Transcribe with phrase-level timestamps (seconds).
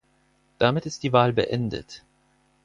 [0.57, 2.03] Damit ist die Wahl beendet.